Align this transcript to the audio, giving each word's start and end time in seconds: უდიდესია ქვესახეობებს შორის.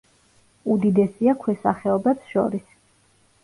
უდიდესია 0.75 1.37
ქვესახეობებს 1.45 2.33
შორის. 2.35 2.77